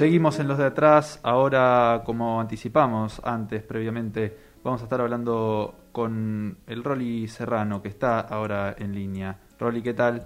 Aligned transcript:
Seguimos 0.00 0.38
en 0.38 0.48
los 0.48 0.56
de 0.56 0.64
atrás, 0.64 1.20
ahora 1.22 2.00
como 2.06 2.40
anticipamos 2.40 3.20
antes, 3.22 3.62
previamente, 3.62 4.34
vamos 4.64 4.80
a 4.80 4.84
estar 4.84 4.98
hablando 4.98 5.74
con 5.92 6.56
el 6.66 6.82
Rolly 6.82 7.28
Serrano, 7.28 7.82
que 7.82 7.88
está 7.88 8.20
ahora 8.20 8.74
en 8.78 8.94
línea. 8.94 9.36
Rolly, 9.58 9.82
¿qué 9.82 9.92
tal? 9.92 10.24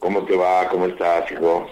¿Cómo 0.00 0.24
te 0.24 0.36
va? 0.36 0.68
¿Cómo 0.68 0.86
estás, 0.86 1.30
hijo? 1.30 1.68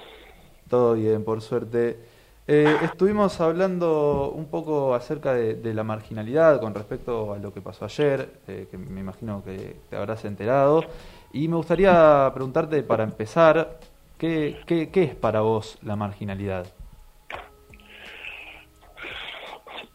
Todo 0.68 0.94
bien, 0.94 1.24
por 1.24 1.42
suerte. 1.42 1.98
Eh, 2.46 2.72
estuvimos 2.84 3.40
hablando 3.40 4.30
un 4.30 4.46
poco 4.46 4.94
acerca 4.94 5.34
de, 5.34 5.74
la 5.74 5.82
marginalidad 5.82 6.60
con 6.60 6.72
respecto 6.72 7.32
a 7.32 7.38
lo 7.38 7.52
que 7.52 7.60
pasó 7.60 7.84
ayer, 7.84 8.32
eh, 8.46 8.68
que 8.70 8.78
me 8.78 9.00
imagino 9.00 9.42
que 9.42 9.74
te 9.90 9.96
habrás 9.96 10.24
enterado, 10.24 10.84
y 11.32 11.48
me 11.48 11.56
gustaría 11.56 12.30
preguntarte 12.32 12.84
para 12.84 13.02
empezar, 13.02 13.80
¿qué, 14.18 14.60
qué, 14.66 14.90
qué 14.90 15.02
es 15.02 15.14
para 15.16 15.40
vos 15.40 15.78
la 15.82 15.96
marginalidad? 15.96 16.68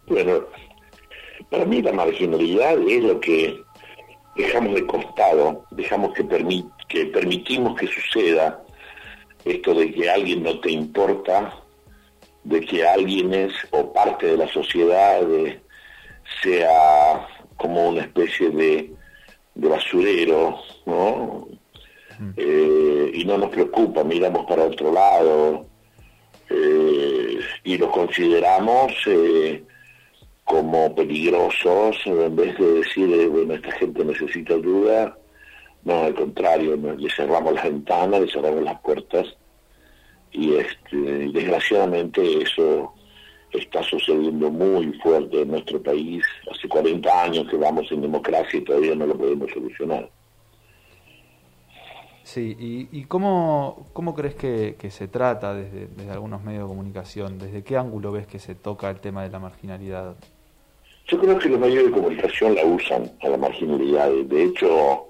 Bueno, 0.07 0.45
para 1.49 1.66
mí 1.66 1.81
la 1.81 1.91
marginalidad 1.91 2.77
es 2.88 3.03
lo 3.03 3.20
que 3.20 3.61
dejamos 4.35 4.75
de 4.75 4.85
costado, 4.85 5.66
dejamos 5.71 6.13
que, 6.13 6.25
que 6.88 7.05
permitimos 7.07 7.77
que 7.77 7.88
suceda 7.88 8.63
esto 9.43 9.73
de 9.73 9.91
que 9.91 10.09
alguien 10.09 10.43
no 10.43 10.59
te 10.59 10.71
importa, 10.71 11.53
de 12.43 12.61
que 12.61 12.88
alguien 12.88 13.33
es 13.33 13.53
o 13.71 13.91
parte 13.91 14.27
de 14.27 14.38
la 14.38 14.47
sociedad 14.47 15.21
sea 16.41 17.27
como 17.58 17.89
una 17.89 18.02
especie 18.02 18.49
de, 18.49 18.94
basurero, 19.55 20.59
¿no? 20.85 21.47
Mm. 22.19 22.30
Eh, 22.38 23.11
y 23.16 23.25
no 23.25 23.38
nos 23.38 23.49
preocupa, 23.49 24.03
miramos 24.03 24.45
para 24.45 24.63
otro 24.63 24.91
lado 24.91 25.66
eh, 26.49 27.39
y 27.63 27.77
lo 27.77 27.91
consideramos 27.91 28.94
eh, 29.08 29.63
como 30.48 30.95
peligrosos, 30.95 31.98
en 32.06 32.36
vez 32.36 32.58
de 32.58 32.72
decir, 32.76 33.14
eh, 33.14 33.28
bueno, 33.28 33.53
esta 33.53 33.72
gente 33.73 34.06
necesita 34.06 34.53
ayuda, 34.53 35.17
no, 35.84 36.03
al 36.03 36.16
contrario, 36.16 36.76
le 36.76 37.09
cerramos 37.09 37.53
las 37.53 37.66
ventanas, 37.66 38.22
le 38.22 38.31
cerramos 38.31 38.64
las 38.64 38.80
puertas 38.80 39.28
y 40.31 40.56
este, 40.56 40.98
desgraciadamente 40.98 42.42
eso 42.42 42.94
está 43.52 43.84
sucediendo 43.84 44.50
muy 44.50 44.94
fuerte 45.00 45.42
en 45.42 45.52
nuestro 45.52 45.84
país. 45.84 46.23
Hace 46.50 46.68
40 46.68 47.23
años 47.23 47.48
que 47.50 47.58
vamos 47.58 47.92
en 47.92 48.02
democracia 48.02 48.58
y 48.58 48.64
todavía 48.64 48.95
no 48.95 49.06
lo 49.06 49.18
podemos 49.18 49.52
solucionar. 49.52 50.09
Sí, 52.23 52.56
¿y, 52.58 52.90
y 52.92 53.06
cómo, 53.06 53.88
cómo 53.94 54.14
crees 54.14 54.36
que, 54.36 54.75
que 54.78 54.92
se 54.92 55.08
trata 55.08 55.53
desde, 55.53 55.88
desde, 55.88 56.12
algunos 56.12 56.44
medios 56.44 56.64
de 56.64 56.68
comunicación? 56.68 57.38
¿Desde 57.38 57.64
qué 57.64 57.78
ángulo 57.78 58.12
ves 58.12 58.28
que 58.28 58.40
se 58.40 58.56
toca 58.56 58.90
el 58.90 59.00
tema 59.00 59.23
de 59.23 59.30
la 59.30 59.40
marginalidad? 59.40 60.18
Yo 61.08 61.17
creo 61.17 61.39
que 61.39 61.47
los 61.47 61.59
medios 61.59 61.86
de 61.86 61.91
comunicación 61.91 62.55
la 62.55 62.66
usan 62.66 63.09
a 63.22 63.30
la 63.30 63.38
marginalidad. 63.38 64.11
De 64.25 64.44
hecho, 64.44 65.05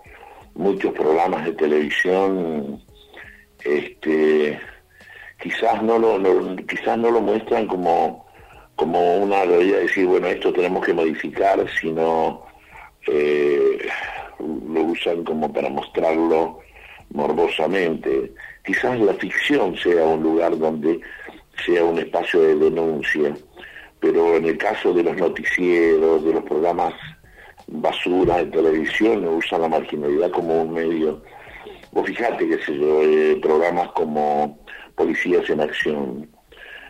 muchos 0.54 0.94
programas 0.94 1.46
de 1.46 1.54
televisión 1.54 2.80
este, 3.64 4.60
quizás 5.42 5.82
no 5.82 5.98
lo, 5.98 6.56
quizás 6.68 7.00
no 7.00 7.10
lo 7.10 7.20
muestran 7.20 7.66
como, 7.66 8.28
como 8.76 9.18
una 9.18 9.44
realidad 9.44 9.78
de 9.78 9.84
decir, 9.84 10.06
bueno, 10.06 10.28
esto 10.28 10.54
tenemos 10.54 10.86
que 10.86 10.94
modificar, 10.94 11.66
sino 11.82 12.46
eh, 13.08 13.90
lo 14.40 14.84
usan 14.84 15.24
como 15.24 15.52
para 15.52 15.70
mostrarlo 15.70 16.60
morbosamente. 17.10 18.34
Quizás 18.64 19.00
la 19.00 19.16
ficción 19.16 19.76
sea 19.78 20.06
un 20.06 20.22
lugar 20.22 20.56
donde 20.60 21.00
sea 21.66 21.84
un 21.84 21.98
espacio 21.98 22.40
de 22.42 22.56
denuncia 22.56 23.36
pero 24.00 24.36
en 24.36 24.46
el 24.46 24.58
caso 24.58 24.94
de 24.94 25.04
los 25.04 25.18
noticieros, 25.18 26.24
de 26.24 26.34
los 26.34 26.44
programas 26.44 26.94
basura 27.68 28.38
de 28.38 28.46
televisión, 28.46 29.28
usan 29.28 29.62
la 29.62 29.68
marginalidad 29.68 30.32
como 30.32 30.62
un 30.62 30.74
medio. 30.74 31.22
O 31.94 32.04
fíjate, 32.04 32.48
qué 32.48 32.58
sé 32.60 32.78
yo, 32.78 33.02
eh, 33.02 33.38
programas 33.42 33.90
como 33.90 34.60
Policías 34.96 35.50
en 35.50 35.62
Acción. 35.62 36.30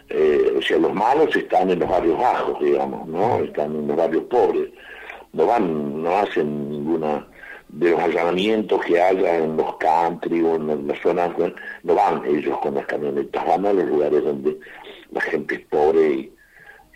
Eh, 0.10 0.54
o 0.58 0.62
sea, 0.62 0.78
los 0.78 0.94
malos 0.94 1.36
están 1.36 1.70
en 1.70 1.80
los 1.80 1.90
barrios 1.90 2.18
bajos, 2.18 2.60
digamos, 2.60 3.08
¿no? 3.08 3.40
Están 3.40 3.76
en 3.76 3.88
los 3.88 3.98
barrios 3.98 4.24
pobres. 4.26 4.70
No 5.34 5.46
van, 5.46 6.02
no 6.02 6.18
hacen 6.18 6.70
ninguna 6.70 7.28
de 7.70 7.92
los 7.92 8.00
allanamientos 8.00 8.82
que 8.86 9.02
haya 9.02 9.38
en 9.38 9.58
los 9.58 9.76
country 9.78 10.42
o 10.42 10.56
en 10.56 10.88
las 10.88 11.00
zonas, 11.00 11.32
no 11.84 11.96
van 11.96 12.26
ellos 12.26 12.58
con 12.60 12.76
las 12.76 12.86
camionetas, 12.86 13.46
van 13.46 13.66
a 13.66 13.74
los 13.74 13.86
lugares 13.86 14.24
donde 14.24 14.58
la 15.12 15.22
gente 15.22 15.56
es 15.56 15.62
pobre 15.62 16.10
y, 16.10 16.37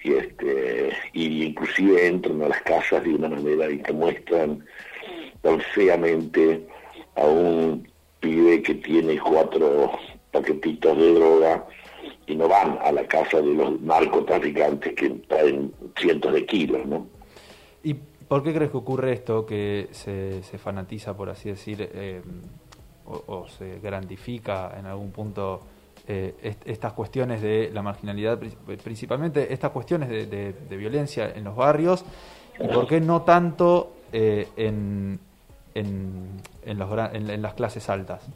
y 0.04 0.14
este 0.14 0.94
y 1.14 1.44
inclusive 1.44 2.08
entran 2.08 2.42
a 2.42 2.50
las 2.50 2.62
casas 2.62 3.04
de 3.04 3.14
una 3.14 3.30
manera 3.30 3.70
y 3.70 3.78
te 3.78 3.94
muestran 3.94 4.66
tan 5.42 5.60
feamente 5.74 6.66
a 7.16 7.26
un 7.26 7.88
pibe 8.20 8.62
que 8.62 8.76
tiene 8.76 9.20
cuatro 9.20 9.92
paquetitos 10.32 10.98
de 10.98 11.14
droga 11.14 11.66
y 12.28 12.36
no 12.36 12.48
van 12.48 12.78
a 12.82 12.92
la 12.92 13.06
casa 13.06 13.42
de 13.42 13.54
los 13.54 13.82
narcotraficantes 13.82 14.94
que 14.94 15.10
traen 15.28 15.74
cientos 15.98 16.34
de 16.34 16.46
kilos, 16.46 16.86
¿no? 16.86 17.08
¿Y 17.84 17.96
por 17.96 18.44
qué 18.44 18.54
crees 18.54 18.72
que 18.72 18.78
ocurre 18.78 19.14
esto, 19.14 19.46
que 19.46 19.90
se, 19.92 20.42
se 20.44 20.58
fanatiza, 20.58 21.18
por 21.18 21.30
así 21.30 21.50
decir, 21.50 21.90
eh, 21.94 22.22
o, 23.06 23.24
o, 23.28 23.48
se 23.50 23.80
grandifica 23.80 24.74
en 24.80 24.86
algún 24.86 25.12
punto 25.12 25.62
eh, 26.08 26.56
estas 26.66 26.94
cuestiones 26.94 27.42
de 27.42 27.70
la 27.72 27.82
marginalidad, 27.82 28.40
principalmente 28.84 29.54
estas 29.54 29.72
cuestiones 29.72 30.10
de, 30.10 30.54
violencia 30.78 31.32
en 31.34 31.44
los 31.44 31.56
barrios, 31.56 32.04
y 32.60 32.68
por 32.68 32.88
qué 32.88 33.00
no 33.00 33.22
tanto 33.22 33.94
eh, 34.12 34.48
en, 34.58 35.20
en, 35.76 36.42
en, 36.66 37.42
las 37.42 37.54
clases 37.54 37.88
altas. 37.90 38.28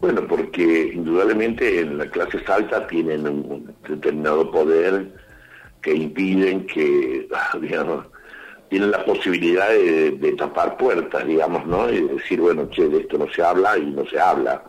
Bueno, 0.00 0.26
porque 0.28 0.92
indudablemente 0.94 1.80
en 1.80 1.98
las 1.98 2.08
clases 2.08 2.48
altas 2.48 2.86
tienen 2.88 3.26
un 3.26 3.74
determinado 3.88 4.50
poder 4.50 5.10
que 5.80 5.94
impiden 5.94 6.66
que, 6.66 7.26
digamos, 7.60 8.06
tienen 8.68 8.90
la 8.90 9.02
posibilidad 9.04 9.70
de, 9.70 10.10
de, 10.12 10.32
tapar 10.32 10.76
puertas, 10.76 11.26
digamos, 11.26 11.66
¿no? 11.66 11.90
Y 11.90 12.02
decir, 12.02 12.40
bueno, 12.40 12.68
che, 12.68 12.86
de 12.86 12.98
esto 13.00 13.16
no 13.16 13.28
se 13.30 13.42
habla 13.42 13.78
y 13.78 13.86
no 13.86 14.04
se 14.06 14.20
habla 14.20 14.62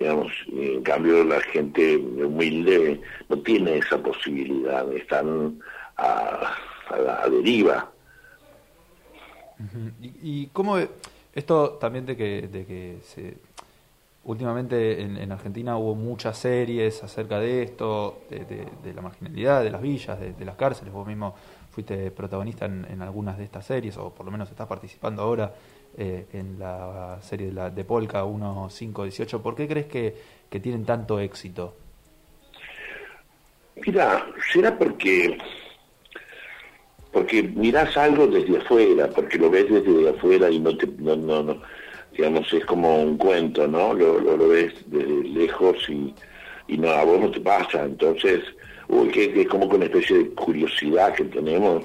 digamos, 0.00 0.32
en 0.50 0.82
cambio 0.82 1.22
la 1.24 1.40
gente 1.40 1.98
humilde 1.98 3.00
no 3.28 3.38
tiene 3.40 3.76
esa 3.76 4.02
posibilidad, 4.02 4.90
están 4.94 5.60
a, 5.98 6.56
la 6.90 7.28
deriva. 7.28 7.92
¿Y, 10.00 10.46
cómo 10.46 10.78
esto 11.34 11.72
también 11.72 12.06
de 12.06 12.16
que, 12.16 12.48
de 12.48 12.64
que 12.64 12.98
se, 13.04 13.36
últimamente 14.24 15.02
en, 15.02 15.30
Argentina 15.30 15.76
hubo 15.76 15.94
muchas 15.94 16.38
series 16.38 17.04
acerca 17.04 17.38
de 17.38 17.62
esto, 17.62 18.22
de, 18.30 18.94
la 18.94 19.02
marginalidad, 19.02 19.62
de 19.62 19.70
las 19.70 19.82
villas, 19.82 20.18
de, 20.18 20.44
las 20.46 20.56
cárceles, 20.56 20.94
vos 20.94 21.06
mismo 21.06 21.34
fuiste 21.70 22.10
protagonista 22.10 22.64
en, 22.64 22.86
en 22.90 23.02
algunas 23.02 23.36
de 23.36 23.44
estas 23.44 23.66
series, 23.66 23.98
o 23.98 24.14
por 24.14 24.24
lo 24.24 24.32
menos 24.32 24.50
estás 24.50 24.66
participando 24.66 25.20
ahora 25.20 25.52
eh, 25.96 26.26
en 26.32 26.58
la 26.58 27.18
serie 27.22 27.48
de, 27.48 27.52
la, 27.52 27.70
de 27.70 27.84
Polka 27.84 28.24
1.5.18. 28.24 29.40
¿Por 29.42 29.54
qué 29.54 29.68
crees 29.68 29.86
que, 29.86 30.14
que 30.48 30.60
tienen 30.60 30.84
tanto 30.84 31.18
éxito? 31.20 31.74
Mira, 33.76 34.26
será 34.52 34.76
porque 34.76 35.38
porque 37.12 37.42
mirás 37.42 37.96
algo 37.96 38.26
desde 38.26 38.58
afuera, 38.58 39.08
porque 39.10 39.38
lo 39.38 39.50
ves 39.50 39.68
desde 39.68 40.10
afuera 40.10 40.50
y 40.50 40.60
no 40.60 40.76
te, 40.76 40.86
no, 40.98 41.16
no, 41.16 41.60
digamos, 42.12 42.52
es 42.52 42.64
como 42.66 43.02
un 43.02 43.16
cuento, 43.16 43.66
¿no? 43.66 43.94
Lo, 43.94 44.20
lo, 44.20 44.48
ves 44.48 44.74
desde 44.86 45.24
lejos 45.24 45.76
y, 45.88 46.14
y 46.68 46.78
no, 46.78 46.88
a 46.90 47.04
vos 47.04 47.20
no 47.20 47.30
te 47.30 47.40
pasa, 47.40 47.84
entonces, 47.84 48.42
que, 49.12 49.40
es 49.40 49.48
como 49.48 49.68
con 49.68 49.76
una 49.76 49.86
especie 49.86 50.18
de 50.18 50.30
curiosidad 50.30 51.14
que 51.14 51.24
tenemos, 51.24 51.84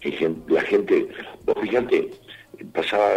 que 0.00 0.34
la 0.48 0.62
gente, 0.62 1.08
vos 1.44 1.56
fíjate, 1.60 2.10
pasaba, 2.72 3.14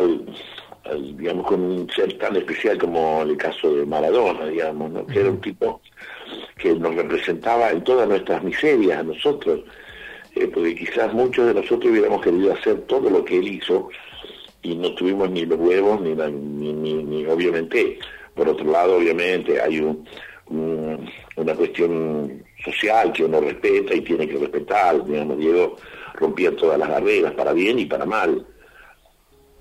digamos, 1.17 1.47
con 1.47 1.61
un 1.61 1.89
ser 1.89 2.17
tan 2.17 2.35
especial 2.35 2.77
como 2.77 3.21
el 3.23 3.38
caso 3.38 3.73
de 3.73 3.85
Maradona, 3.85 4.47
digamos, 4.47 4.91
¿no? 4.91 5.05
que 5.05 5.19
era 5.19 5.29
un 5.29 5.41
tipo 5.41 5.81
que 6.57 6.73
nos 6.75 6.95
representaba 6.95 7.71
en 7.71 7.83
todas 7.83 8.07
nuestras 8.07 8.43
miserias 8.43 8.99
a 8.99 9.03
nosotros, 9.03 9.61
eh, 10.35 10.47
porque 10.47 10.75
quizás 10.75 11.13
muchos 11.13 11.47
de 11.47 11.53
nosotros 11.53 11.91
hubiéramos 11.91 12.21
querido 12.21 12.53
hacer 12.53 12.81
todo 12.81 13.09
lo 13.09 13.25
que 13.25 13.38
él 13.39 13.47
hizo 13.47 13.89
y 14.61 14.75
no 14.75 14.93
tuvimos 14.93 15.29
ni 15.31 15.45
los 15.45 15.59
huevos 15.59 16.01
ni, 16.01 16.13
ni, 16.13 17.03
ni, 17.03 17.25
obviamente, 17.25 17.99
por 18.35 18.47
otro 18.47 18.71
lado, 18.71 18.97
obviamente, 18.97 19.59
hay 19.59 19.79
un, 19.79 20.05
una 21.35 21.55
cuestión 21.55 22.44
social 22.63 23.11
que 23.11 23.25
uno 23.25 23.41
respeta 23.41 23.95
y 23.95 24.01
tiene 24.01 24.27
que 24.27 24.37
respetar, 24.37 25.03
digamos, 25.05 25.37
Diego 25.37 25.77
rompía 26.13 26.55
todas 26.55 26.77
las 26.77 26.89
barreras, 26.89 27.33
para 27.33 27.53
bien 27.53 27.79
y 27.79 27.85
para 27.85 28.05
mal. 28.05 28.45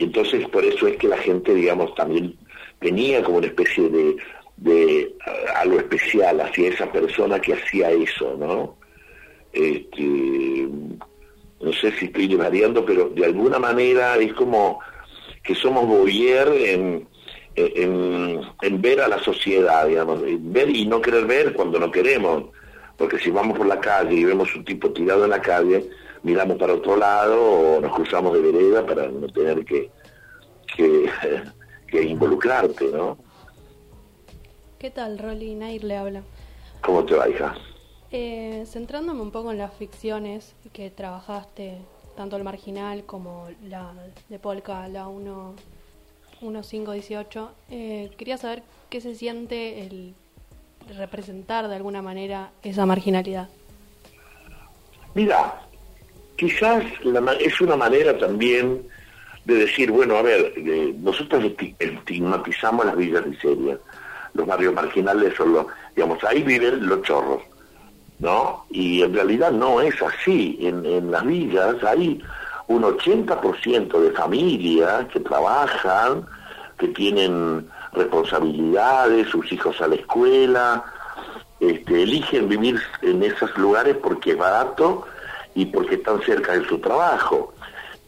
Entonces, 0.01 0.49
por 0.49 0.65
eso 0.65 0.89
es 0.89 0.97
que 0.97 1.09
la 1.09 1.19
gente, 1.19 1.55
digamos, 1.55 1.95
también 1.95 2.35
tenía 2.81 3.23
como 3.23 3.37
una 3.37 3.49
especie 3.49 3.89
de, 3.91 4.17
de 4.57 5.15
algo 5.57 5.79
especial 5.79 6.41
hacia 6.41 6.71
esa 6.71 6.91
persona 6.91 7.39
que 7.39 7.53
hacía 7.53 7.91
eso, 7.91 8.35
¿no? 8.39 8.77
Este, 9.53 10.69
no 11.61 11.73
sé 11.75 11.93
si 11.99 12.07
estoy 12.07 12.35
variando, 12.35 12.85
pero 12.85 13.11
de 13.11 13.27
alguna 13.27 13.59
manera 13.59 14.17
es 14.17 14.33
como 14.33 14.81
que 15.43 15.55
somos 15.55 15.87
boyer 15.87 16.49
en, 16.49 17.07
en, 17.57 18.81
ver 18.81 19.03
a 19.03 19.09
la 19.09 19.23
sociedad, 19.23 19.87
digamos, 19.87 20.23
ver 20.23 20.71
y 20.71 20.87
no 20.87 21.03
querer 21.03 21.27
ver 21.27 21.53
cuando 21.53 21.79
no 21.79 21.91
queremos, 21.91 22.45
porque 22.97 23.19
si 23.19 23.31
vamos 23.31 23.59
por 23.59 23.67
la 23.67 23.81
calle 23.81 24.15
y 24.15 24.25
vemos 24.25 24.55
un 24.57 24.65
tipo 24.65 24.91
tirado 24.93 25.25
en 25.25 25.31
la 25.31 25.43
calle, 25.43 25.91
miramos 26.23 26.59
para 26.59 26.75
otro 26.75 26.97
lado 26.97 27.43
o 27.43 27.81
nos 27.81 27.93
cruzamos 27.95 28.33
de 28.35 28.41
vereda 28.41 28.85
para 28.85 29.09
no 29.09 29.27
tener 29.29 29.65
que, 29.65 29.91
que, 30.77 31.11
que 31.87 32.03
involucrarte, 32.03 32.87
¿no? 32.89 33.19
¿Qué 34.79 34.91
tal, 34.91 35.19
Rolly? 35.19 35.55
Nair 35.55 35.85
le 35.85 35.97
habla. 35.97 36.23
¿Cómo 36.83 37.05
te 37.05 37.15
va, 37.15 37.29
hija? 37.29 37.55
Eh, 38.11 38.65
centrándome 38.67 39.21
un 39.21 39.31
poco 39.31 39.53
en 39.53 39.59
las 39.59 39.73
ficciones 39.75 40.55
que 40.73 40.91
trabajaste, 40.91 41.79
tanto 42.17 42.37
el 42.37 42.45
marginal 42.45 43.05
como 43.05 43.49
la 43.69 43.93
de 44.29 44.39
Polka, 44.39 44.89
la 44.89 45.07
1, 45.07 45.55
1518, 46.41 47.51
eh, 47.71 48.11
quería 48.17 48.39
saber 48.39 48.63
qué 48.89 49.01
se 49.01 49.15
siente 49.15 49.83
el 49.83 50.15
representar 50.97 51.69
de 51.69 51.77
alguna 51.77 52.03
manera 52.03 52.51
esa 52.63 52.87
marginalidad. 52.87 53.49
Mira, 55.15 55.70
quizás 56.41 56.83
es 57.39 57.61
una 57.61 57.77
manera 57.77 58.17
también 58.17 58.83
de 59.45 59.55
decir, 59.57 59.91
bueno, 59.91 60.17
a 60.17 60.23
ver, 60.23 60.55
eh, 60.57 60.95
nosotros 60.99 61.45
estigmatizamos 61.79 62.87
las 62.87 62.97
villas 62.97 63.27
miserias, 63.27 63.79
los 64.33 64.47
barrios 64.47 64.73
marginales 64.73 65.35
son 65.37 65.53
los, 65.53 65.67
digamos, 65.95 66.25
ahí 66.25 66.43
viven 66.43 66.87
los 66.87 67.03
chorros, 67.03 67.43
¿no? 68.21 68.65
Y 68.71 69.03
en 69.03 69.13
realidad 69.13 69.51
no 69.51 69.83
es 69.83 70.01
así, 70.01 70.57
en, 70.63 70.87
en 70.87 71.11
las 71.11 71.27
villas 71.27 71.77
hay 71.85 72.23
un 72.69 72.85
80% 72.85 74.01
de 74.01 74.11
familias 74.13 75.09
que 75.13 75.21
trabajan, 75.21 76.25
que 76.79 76.89
tienen 76.89 77.69
responsabilidades, 77.93 79.29
sus 79.29 79.53
hijos 79.53 79.79
a 79.83 79.89
la 79.89 79.97
escuela, 79.97 80.85
este, 81.59 82.03
eligen 82.03 82.49
vivir 82.49 82.81
en 83.03 83.23
esos 83.23 83.55
lugares 83.59 83.95
porque 84.03 84.31
es 84.31 84.39
barato 84.39 85.05
y 85.55 85.67
porque 85.67 85.97
están 85.97 86.21
cerca 86.23 86.53
de 86.53 86.67
su 86.67 86.79
trabajo. 86.79 87.53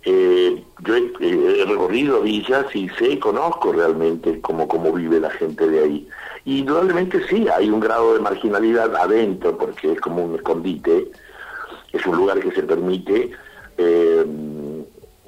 Eh, 0.04 0.62
yo 0.80 0.96
he, 0.96 1.64
recorrido 1.64 2.22
villas 2.22 2.66
y 2.74 2.88
sé, 2.90 3.18
conozco 3.20 3.72
realmente 3.72 4.40
cómo, 4.40 4.66
cómo 4.66 4.92
vive 4.92 5.20
la 5.20 5.30
gente 5.30 5.68
de 5.68 5.80
ahí. 5.80 6.08
Y 6.44 6.58
indudablemente 6.58 7.24
sí, 7.28 7.46
hay 7.48 7.70
un 7.70 7.80
grado 7.80 8.14
de 8.14 8.20
marginalidad 8.20 8.94
adentro, 8.96 9.56
porque 9.56 9.92
es 9.92 10.00
como 10.00 10.24
un 10.24 10.34
escondite, 10.34 11.08
es 11.92 12.04
un 12.04 12.16
lugar 12.16 12.40
que 12.40 12.50
se 12.50 12.64
permite, 12.64 13.30
eh, 13.78 14.26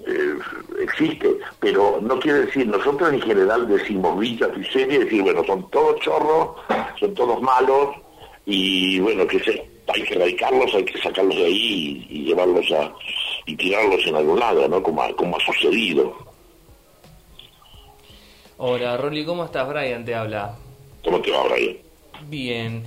eh, 0.06 0.38
existe, 0.80 1.38
pero 1.60 2.00
no 2.02 2.18
quiere 2.18 2.46
decir, 2.46 2.66
nosotros 2.66 3.12
en 3.12 3.20
general 3.20 3.68
decimos 3.68 4.18
villas 4.18 4.50
y 4.56 4.64
series, 4.64 5.00
decir, 5.00 5.22
bueno, 5.22 5.44
son 5.44 5.70
todos 5.70 6.00
chorros, 6.00 6.56
son 6.98 7.14
todos 7.14 7.40
malos, 7.40 7.90
y 8.44 8.98
bueno, 9.00 9.26
que 9.26 9.38
se, 9.38 9.73
hay 9.94 10.02
que 10.02 10.14
erradicarlos, 10.14 10.74
hay 10.74 10.84
que 10.84 11.00
sacarlos 11.00 11.36
de 11.36 11.44
ahí 11.44 12.06
y, 12.10 12.24
llevarlos 12.24 12.70
a 12.72 12.92
y 13.46 13.56
tirarlos 13.56 14.06
en 14.06 14.16
algún 14.16 14.40
lado, 14.40 14.68
¿no? 14.68 14.82
Como 14.82 15.02
ha, 15.02 15.14
como 15.14 15.36
ha 15.36 15.40
sucedido. 15.40 16.14
Hola, 18.56 18.96
Rolly, 18.96 19.24
¿cómo 19.24 19.44
estás? 19.44 19.68
Brian 19.68 20.04
te 20.04 20.14
habla. 20.14 20.56
¿Cómo 21.04 21.20
te 21.20 21.30
va, 21.30 21.44
Brian? 21.44 21.76
Bien. 22.28 22.82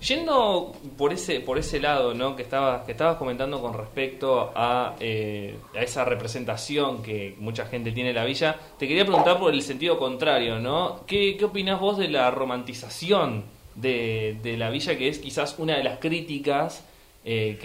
Yendo 0.00 0.72
por 0.96 1.12
ese 1.12 1.40
por 1.40 1.58
ese 1.58 1.80
lado, 1.80 2.14
¿no? 2.14 2.36
Que 2.36 2.42
estabas 2.42 2.84
que 2.84 2.92
estabas 2.92 3.16
comentando 3.16 3.60
con 3.60 3.74
respecto 3.74 4.52
a, 4.54 4.94
eh, 5.00 5.56
a 5.74 5.82
esa 5.82 6.04
representación 6.04 7.02
que 7.02 7.34
mucha 7.38 7.66
gente 7.66 7.90
tiene 7.90 8.10
en 8.10 8.16
la 8.16 8.24
villa, 8.24 8.56
te 8.78 8.86
quería 8.86 9.04
preguntar 9.04 9.40
por 9.40 9.52
el 9.52 9.60
sentido 9.60 9.98
contrario, 9.98 10.60
¿no? 10.60 11.00
¿Qué, 11.04 11.36
qué 11.36 11.46
opinás 11.46 11.80
vos 11.80 11.98
de 11.98 12.08
la 12.08 12.30
romantización 12.30 13.57
de, 13.80 14.56
la 14.58 14.70
villa, 14.70 14.96
que 14.96 15.08
es 15.08 15.18
quizás 15.18 15.58
una 15.58 15.76
de 15.76 15.84
las 15.84 15.98
críticas 15.98 16.84
eh, 17.24 17.58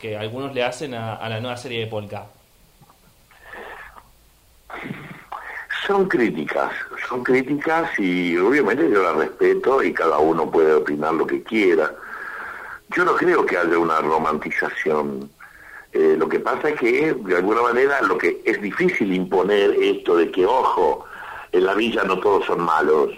que, 0.00 0.16
algunos 0.16 0.54
le 0.54 0.62
hacen 0.64 0.94
a, 0.94 1.28
la 1.28 1.40
nueva 1.40 1.56
serie 1.56 1.80
de 1.80 1.86
Polka. 1.86 2.26
Son 5.86 6.08
críticas, 6.08 6.72
son 7.08 7.24
críticas 7.24 7.98
y 7.98 8.36
obviamente 8.36 8.88
yo 8.88 9.02
las 9.02 9.16
respeto 9.16 9.82
y 9.82 9.92
cada 9.92 10.18
uno 10.18 10.50
puede 10.50 10.74
opinar 10.74 11.12
lo 11.14 11.26
que 11.26 11.42
quiera. 11.42 11.92
Yo 12.94 13.04
no 13.04 13.16
creo 13.16 13.44
que 13.44 13.58
haya 13.58 13.78
una 13.78 14.00
romantización. 14.00 15.28
Eh, 15.92 16.14
lo 16.16 16.28
que 16.28 16.38
pasa 16.40 16.70
es 16.70 16.80
que 16.80 17.12
de 17.12 17.36
alguna 17.36 17.62
manera 17.62 18.00
lo 18.02 18.16
que 18.16 18.40
es 18.44 18.62
difícil 18.62 19.12
imponer 19.12 19.72
esto 19.72 20.16
de 20.16 20.30
que, 20.30 20.46
ojo, 20.46 21.04
en 21.50 21.66
la 21.66 21.74
villa 21.74 22.04
no 22.04 22.18
todos 22.20 22.46
son 22.46 22.62
malos 22.62 23.10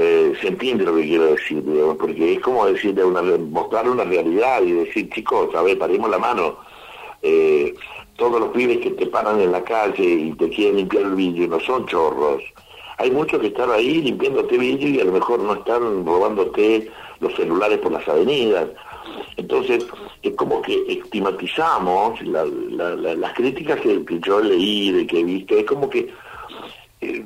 eh, 0.00 0.32
se 0.40 0.46
entiende 0.46 0.84
lo 0.84 0.94
que 0.94 1.02
quiero 1.02 1.24
decir, 1.24 1.60
porque 1.98 2.34
es 2.34 2.40
como 2.40 2.66
decirle 2.66 3.04
una, 3.04 3.20
mostrar 3.20 3.88
una 3.88 4.04
realidad 4.04 4.62
y 4.62 4.70
decir, 4.70 5.10
chicos, 5.10 5.52
a 5.56 5.62
ver, 5.62 5.76
paremos 5.76 6.08
la 6.08 6.18
mano. 6.18 6.56
Eh, 7.20 7.74
todos 8.16 8.40
los 8.40 8.50
pibes 8.50 8.78
que 8.78 8.90
te 8.90 9.06
paran 9.06 9.40
en 9.40 9.50
la 9.50 9.64
calle 9.64 10.04
y 10.04 10.32
te 10.34 10.48
quieren 10.50 10.76
limpiar 10.76 11.02
el 11.02 11.16
vidrio 11.16 11.48
no 11.48 11.58
son 11.58 11.84
chorros. 11.86 12.44
Hay 12.98 13.10
muchos 13.10 13.40
que 13.40 13.48
están 13.48 13.72
ahí 13.72 14.00
limpiándote 14.02 14.56
vidrio 14.56 14.88
y 14.88 15.00
a 15.00 15.04
lo 15.04 15.12
mejor 15.12 15.40
no 15.40 15.54
están 15.54 16.06
robándote 16.06 16.88
los 17.18 17.34
celulares 17.34 17.78
por 17.78 17.90
las 17.90 18.06
avenidas. 18.08 18.68
Entonces, 19.36 19.84
es 20.22 20.34
como 20.34 20.62
que 20.62 20.80
estigmatizamos 20.88 22.22
las 22.22 23.32
críticas 23.34 23.80
que, 23.80 24.04
yo 24.24 24.40
leí, 24.40 24.92
de 24.92 25.06
que 25.08 25.20
he 25.20 25.24
visto, 25.24 25.56
es 25.56 25.64
como 25.64 25.90
que 25.90 26.08
eh, 27.00 27.24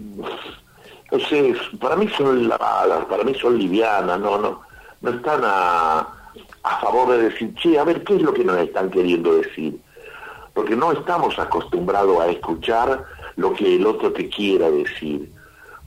entonces, 1.12 1.58
para 1.78 1.94
mí 1.94 2.08
son 2.16 2.48
lavadas, 2.48 3.04
para 3.04 3.22
mí 3.22 3.34
son 3.34 3.58
livianas, 3.58 4.18
no, 4.18 4.38
no, 4.38 4.62
no 5.02 5.10
están 5.10 5.42
a, 5.44 6.08
a 6.62 6.80
favor 6.80 7.10
de 7.10 7.24
decir, 7.24 7.54
che, 7.56 7.78
a 7.78 7.84
ver, 7.84 8.02
¿qué 8.02 8.16
es 8.16 8.22
lo 8.22 8.32
que 8.32 8.42
nos 8.42 8.56
están 8.56 8.90
queriendo 8.90 9.34
decir? 9.34 9.78
Porque 10.54 10.74
no 10.74 10.90
estamos 10.90 11.38
acostumbrados 11.38 12.18
a 12.18 12.28
escuchar 12.28 13.04
lo 13.36 13.52
que 13.52 13.76
el 13.76 13.86
otro 13.86 14.10
te 14.10 14.26
quiera 14.30 14.70
decir. 14.70 15.30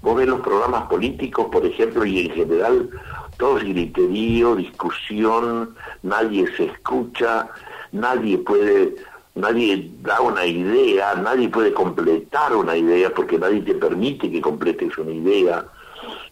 Vos 0.04 0.16
ves 0.16 0.27
los 0.27 0.42
programas 0.42 0.83
políticos, 0.83 1.48
por 1.51 1.66
ejemplo, 1.66 2.06
y 2.06 2.27
en 2.27 2.31
general, 2.31 2.89
todo 3.38 3.57
es 3.57 3.63
griterío, 3.63 4.56
discusión, 4.56 5.75
nadie 6.04 6.46
se 6.55 6.65
escucha, 6.65 7.50
nadie 7.91 8.38
puede 8.38 8.94
nadie 9.36 9.92
da 10.01 10.22
una 10.22 10.46
idea, 10.46 11.13
nadie 11.15 11.50
puede 11.50 11.74
completar 11.74 12.56
una 12.56 12.75
idea 12.75 13.13
porque 13.13 13.38
nadie 13.38 13.62
te 13.62 13.75
permite 13.75 14.32
que 14.32 14.42
completes 14.42 14.98
una 14.98 15.12
idea. 15.12 15.65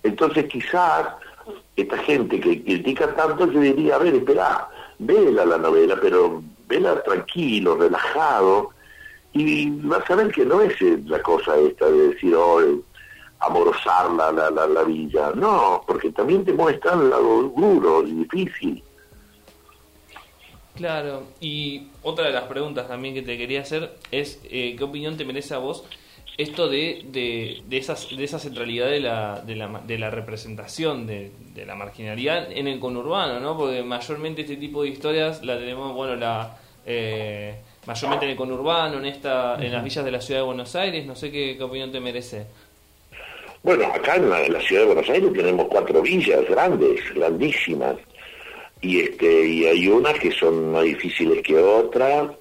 Entonces 0.02 0.46
quizás 0.46 1.08
esta 1.76 1.98
gente 2.00 2.40
que 2.40 2.64
critica 2.64 3.14
tanto 3.16 3.52
se 3.52 3.60
diría, 3.60 3.96
a 3.96 4.00
ver, 4.00 4.16
espera, 4.16 4.70
vela 5.00 5.46
la 5.46 5.58
novela, 5.58 5.98
pero 6.02 6.42
vela 6.68 7.02
tranquilo, 7.04 7.76
relajado, 7.76 8.70
y 9.34 9.70
vas 9.82 10.10
a 10.10 10.16
ver 10.16 10.32
que 10.32 10.46
no 10.46 10.62
es 10.62 10.80
la 11.08 11.22
cosa 11.22 11.58
esta 11.58 11.86
de 11.90 12.10
decir, 12.10 12.36
oh, 12.36 12.62
amorosar 13.40 14.12
la, 14.12 14.32
la, 14.32 14.50
la, 14.52 14.68
la 14.68 14.84
villa. 14.84 15.32
No, 15.36 15.84
porque 15.88 16.12
también 16.12 16.46
te 16.46 16.54
muestra 16.54 16.94
el 16.94 17.10
lado 17.10 17.44
duro 17.56 18.04
y 18.04 18.14
difícil. 18.14 18.84
Claro, 20.76 21.24
y 21.40 21.88
otra 22.02 22.26
de 22.28 22.34
las 22.34 22.46
preguntas 22.46 22.88
también 22.88 23.14
que 23.14 23.22
te 23.22 23.38
quería 23.38 23.62
hacer 23.62 23.92
es, 24.12 24.42
eh, 24.46 24.76
¿qué 24.76 24.84
opinión 24.84 25.18
te 25.18 25.26
merece 25.26 25.54
a 25.54 25.60
vos 25.60 25.84
esto 26.38 26.68
de, 26.68 27.04
de, 27.06 27.62
de, 27.68 27.78
esas, 27.78 28.10
de 28.16 28.24
esa 28.24 28.40
centralidad 28.40 28.88
de 28.88 29.00
la, 29.00 29.42
de 29.46 29.56
la, 29.56 29.82
de 29.86 29.98
la 30.00 30.10
representación 30.10 31.06
de, 31.06 31.32
de, 31.54 31.66
la 31.66 31.76
marginalidad 31.76 32.52
en 32.52 32.68
el 32.68 32.80
conurbano, 32.80 33.40
¿no? 33.40 33.56
Porque 33.56 33.84
mayormente 33.84 34.42
este 34.42 34.58
tipo 34.58 34.82
de 34.84 34.90
historias 34.90 35.44
la 35.44 35.58
tenemos, 35.58 35.94
bueno, 35.94 36.16
la... 36.16 36.58
Eh, 36.86 37.56
mayormente 37.86 38.26
en 38.26 38.32
el 38.32 38.38
conurbano, 38.38 38.98
en 38.98 39.06
esta, 39.06 39.56
en 39.64 39.72
las 39.72 39.84
villas 39.84 40.04
de 40.04 40.12
la 40.12 40.22
ciudad 40.22 40.42
de 40.42 40.46
Buenos 40.46 40.76
Aires, 40.76 41.06
no 41.06 41.16
sé 41.16 41.32
qué, 41.32 41.62
opinión 41.62 41.92
te 41.92 42.00
merece. 42.00 42.46
Bueno, 43.62 43.86
acá 43.94 44.16
en 44.16 44.30
la, 44.30 44.60
ciudad 44.60 44.82
de 44.82 44.88
Buenos 44.88 45.10
Aires 45.10 45.32
tenemos 45.34 45.68
cuatro 45.70 46.02
villas 46.02 46.42
grandes, 46.50 47.14
grandísimas, 47.14 47.96
y 48.84 49.00
este 49.00 49.48
y 49.48 49.66
hay 49.66 49.88
unas 49.88 50.20
que 50.20 50.32
son 50.32 50.72
más 50.72 50.84
difíciles 50.84 51.42
que 51.42 51.58
otras 51.58 52.32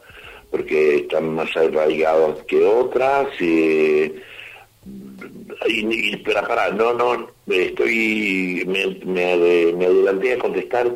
porque 0.50 0.96
están 0.96 1.34
más 1.34 1.56
arraigadas 1.56 2.42
que 2.46 2.62
otras 2.64 3.28
y, 3.40 4.12
pero 6.24 6.46
para 6.46 6.70
no 6.70 6.92
no 6.92 7.28
estoy 7.46 8.64
me, 8.66 8.86
me, 9.04 9.86
adelanté 9.86 10.32
a 10.32 10.38
contestar 10.38 10.92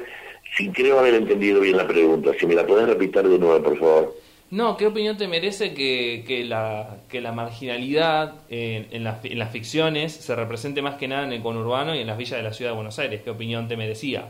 sin 0.57 0.73
creo 0.73 0.99
haber 0.99 1.15
entendido 1.15 1.61
bien 1.61 1.77
la 1.77 1.87
pregunta 1.87 2.33
si 2.39 2.47
me 2.47 2.55
la 2.55 2.67
pueden 2.67 2.89
repetir 2.89 3.23
de 3.23 3.39
nuevo 3.39 3.63
por 3.63 3.79
favor 3.79 4.15
No, 4.51 4.77
¿qué 4.77 4.89
opinión 4.89 5.17
te 5.17 5.29
merece 5.29 5.75
que, 5.75 6.25
que, 6.27 6.45
la, 6.45 6.99
que 7.09 7.21
la 7.21 7.31
marginalidad 7.31 8.35
en, 8.49 8.89
en, 8.91 9.05
las, 9.05 9.25
en 9.25 9.39
las 9.39 9.53
ficciones 9.53 10.13
se 10.13 10.35
represente 10.35 10.83
más 10.83 10.97
que 10.97 11.07
nada 11.07 11.25
en 11.25 11.33
el 11.33 11.43
conurbano 11.43 11.95
y 11.95 12.01
en 12.01 12.07
las 12.09 12.19
villas 12.19 12.39
de 12.39 12.43
la 12.43 12.53
ciudad 12.53 12.73
de 12.73 12.77
Buenos 12.77 12.99
Aires? 12.99 13.23
¿Qué 13.23 13.31
opinión 13.31 13.69
te 13.69 13.77
merecía? 13.77 14.27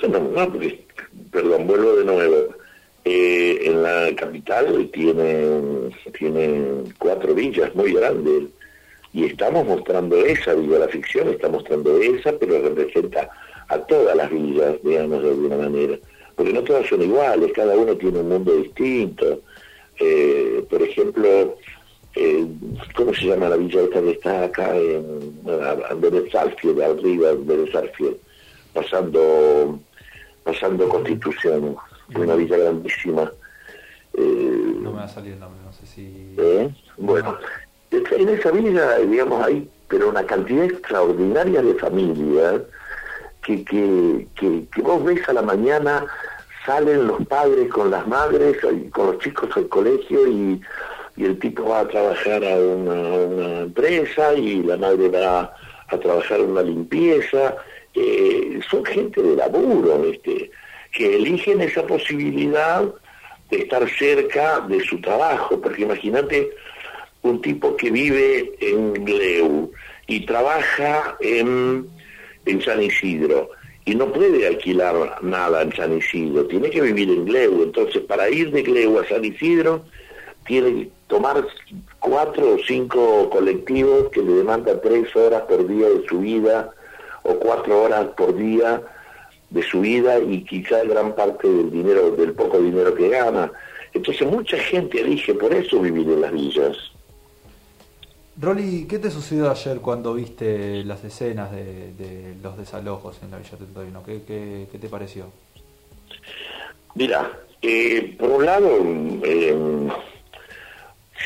Bueno, 0.00 0.30
no, 0.34 0.52
porque, 0.52 0.84
perdón, 1.30 1.66
vuelvo 1.66 1.96
de 1.96 2.04
nuevo. 2.04 2.36
Eh, 3.04 3.60
en 3.62 3.82
la 3.82 4.14
capital 4.16 4.90
tiene, 4.92 5.90
tiene 6.18 6.84
cuatro 6.98 7.34
villas 7.34 7.72
muy 7.74 7.92
grandes 7.92 8.44
y 9.12 9.24
estamos 9.24 9.64
mostrando 9.64 10.16
esa 10.16 10.54
villa, 10.54 10.80
la 10.80 10.88
ficción 10.88 11.28
está 11.28 11.48
mostrando 11.48 11.96
esa, 11.98 12.32
pero 12.32 12.60
representa 12.60 13.30
a 13.68 13.78
todas 13.78 14.16
las 14.16 14.28
villas, 14.28 14.74
digamos, 14.82 15.22
de 15.22 15.28
alguna 15.28 15.56
manera 15.56 15.98
porque 16.36 16.52
no 16.52 16.62
todas 16.62 16.86
son 16.86 17.02
iguales, 17.02 17.52
cada 17.54 17.76
uno 17.76 17.96
tiene 17.96 18.20
un 18.20 18.28
mundo 18.28 18.54
distinto. 18.54 19.40
Eh, 19.98 20.62
por 20.68 20.82
ejemplo, 20.82 21.56
eh, 22.14 22.46
¿cómo 22.94 23.14
se 23.14 23.24
llama 23.24 23.48
la 23.48 23.56
villa 23.56 23.80
esta 23.82 24.02
que 24.02 24.10
está 24.10 24.44
acá 24.44 24.76
en 24.76 26.00
Benesarfield, 26.00 26.82
arriba 26.82 27.34
de 27.34 28.16
pasando, 28.76 29.80
pasando 30.44 30.88
Constitución, 30.88 31.76
una 32.14 32.34
villa 32.34 32.56
grandísima. 32.58 33.32
Eh, 34.14 34.76
no 34.80 34.92
me 34.92 34.98
va 34.98 35.04
a 35.04 35.08
salir 35.08 35.32
el 35.32 35.40
nombre, 35.40 35.60
no 35.64 35.72
sé 35.72 35.86
si... 35.86 36.34
¿eh? 36.38 36.70
Bueno, 36.96 37.36
en 37.90 38.28
esa 38.28 38.50
villa, 38.50 38.98
digamos, 38.98 39.44
hay 39.44 39.68
pero 39.88 40.08
una 40.08 40.24
cantidad 40.24 40.64
extraordinaria 40.64 41.62
de 41.62 41.74
familias 41.74 42.62
que, 43.42 43.64
que, 43.64 44.26
que, 44.34 44.82
vos 44.82 45.04
ves 45.04 45.28
a 45.28 45.32
la 45.32 45.42
mañana, 45.42 46.04
salen 46.64 47.06
los 47.06 47.24
padres 47.26 47.68
con 47.68 47.90
las 47.90 48.06
madres, 48.08 48.56
con 48.90 49.06
los 49.06 49.18
chicos 49.20 49.48
al 49.56 49.68
colegio 49.68 50.26
y, 50.26 50.60
el 51.16 51.38
tipo 51.38 51.64
va 51.64 51.80
a 51.80 51.88
trabajar 51.88 52.44
a 52.44 52.56
una, 52.56 53.60
empresa 53.60 54.34
y 54.34 54.62
la 54.62 54.76
madre 54.76 55.08
va 55.08 55.54
a 55.88 55.98
trabajar 55.98 56.40
en 56.40 56.50
una 56.50 56.62
limpieza. 56.62 57.56
Eh, 57.96 58.60
son 58.70 58.84
gente 58.84 59.20
de 59.22 59.36
laburo, 59.36 60.04
este, 60.04 60.50
que 60.92 61.16
eligen 61.16 61.60
esa 61.60 61.86
posibilidad 61.86 62.84
de 63.50 63.58
estar 63.58 63.88
cerca 63.98 64.60
de 64.60 64.80
su 64.80 65.00
trabajo, 65.00 65.60
porque 65.60 65.82
imagínate 65.82 66.50
un 67.22 67.40
tipo 67.40 67.76
que 67.76 67.90
vive 67.90 68.52
en 68.60 68.92
Gleu 69.04 69.72
y 70.06 70.26
trabaja 70.26 71.16
en 71.20 71.88
en 72.46 72.62
San 72.62 72.82
Isidro 72.82 73.50
y 73.84 73.94
no 73.94 74.12
puede 74.12 74.46
alquilar 74.46 75.18
nada 75.22 75.62
en 75.62 75.72
San 75.76 75.96
Isidro, 75.96 76.46
tiene 76.46 76.70
que 76.70 76.80
vivir 76.80 77.08
en 77.08 77.24
Gleu. 77.24 77.62
Entonces, 77.62 78.02
para 78.02 78.28
ir 78.28 78.50
de 78.50 78.62
Gleu 78.62 78.98
a 78.98 79.06
San 79.06 79.24
Isidro, 79.24 79.84
tiene 80.44 80.70
que 80.70 80.90
tomar 81.06 81.46
cuatro 82.00 82.54
o 82.54 82.58
cinco 82.66 83.30
colectivos 83.30 84.08
que 84.10 84.22
le 84.22 84.32
demandan 84.32 84.80
tres 84.82 85.14
horas 85.14 85.42
por 85.42 85.68
día 85.68 85.88
de 85.88 86.04
su 86.08 86.20
vida 86.20 86.70
o 87.26 87.38
cuatro 87.38 87.82
horas 87.82 88.06
por 88.16 88.34
día 88.36 88.82
de 89.50 89.62
su 89.62 89.80
vida 89.80 90.18
y 90.18 90.44
quizá 90.44 90.82
gran 90.84 91.14
parte 91.14 91.48
del 91.48 91.70
dinero, 91.70 92.10
del 92.12 92.32
poco 92.32 92.58
dinero 92.58 92.94
que 92.94 93.08
gana. 93.08 93.52
Entonces 93.92 94.26
mucha 94.26 94.58
gente 94.58 95.00
elige 95.00 95.34
por 95.34 95.52
eso 95.54 95.80
vivir 95.80 96.08
en 96.08 96.20
las 96.20 96.32
villas. 96.32 96.76
Rolly, 98.38 98.86
¿qué 98.86 98.98
te 98.98 99.10
sucedió 99.10 99.50
ayer 99.50 99.78
cuando 99.78 100.12
viste 100.12 100.84
las 100.84 101.02
escenas 101.04 101.50
de, 101.52 102.34
los 102.42 102.58
desalojos 102.58 103.18
en 103.22 103.30
la 103.30 103.38
Villa 103.38 103.56
Tentorino? 103.56 104.02
¿Qué, 104.04 104.20
qué, 104.70 104.78
te 104.78 104.88
pareció? 104.88 105.26
Mira, 106.94 107.30
eh, 107.62 108.14
por 108.18 108.30
un 108.30 108.44
lado, 108.44 108.68
eh, 109.24 109.88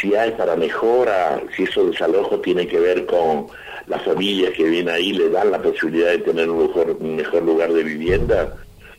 si 0.00 0.14
hay 0.14 0.30
para 0.32 0.54
mejora, 0.54 1.42
si 1.56 1.64
esos 1.64 1.90
desalojos 1.90 2.40
tiene 2.42 2.68
que 2.68 2.78
ver 2.78 3.06
con 3.06 3.48
las 3.90 4.02
familias 4.04 4.52
que 4.52 4.62
vienen 4.62 4.94
ahí, 4.94 5.12
le 5.12 5.28
dan 5.30 5.50
la 5.50 5.60
posibilidad 5.60 6.12
de 6.12 6.18
tener 6.18 6.48
un 6.48 6.68
mejor, 6.68 7.00
mejor 7.00 7.42
lugar 7.42 7.72
de 7.72 7.82
vivienda, 7.82 8.56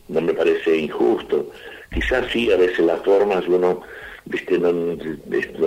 no 0.09 0.19
me 0.19 0.33
parece 0.33 0.75
injusto. 0.75 1.49
Quizás 1.93 2.29
sí, 2.29 2.51
a 2.51 2.57
veces 2.57 2.79
las 2.79 3.01
formas 3.01 3.47
uno 3.47 3.81
viste 4.25 4.59
no, 4.59 4.69